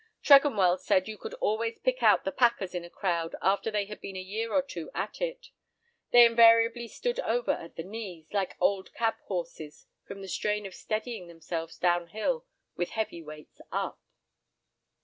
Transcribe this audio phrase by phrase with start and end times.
[0.23, 4.01] Tregonwell said you could always pick out the packers in a crowd after they had
[4.01, 5.51] been a year or two at it.
[6.09, 10.73] They invariably "stood over" at the knees, like old cab horses, from the strain of
[10.73, 14.01] steadying themselves down hill with heavy weights up.